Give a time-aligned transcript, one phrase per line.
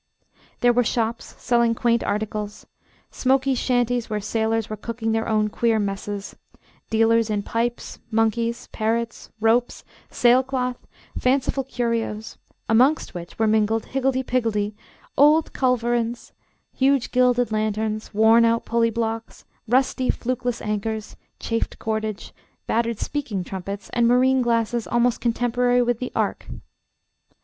[0.61, 2.65] There were shops selling quaint articles,
[3.11, 6.35] smoky shanties where sailors were cooking their own queer messes,
[6.89, 10.79] dealers in pipes, monkeys, parrots, ropes, sailcloth,
[11.19, 14.73] fanciful curios, amongst which were mingled higgledy piggledy
[15.19, 16.31] old culverins,
[16.73, 22.33] huge gilded lanterns, worn out pulley blocks, rusty flukeless anchors, chafed cordage,
[22.65, 26.47] battered speaking trumpets, and marine glasses almost contemporary with the Ark.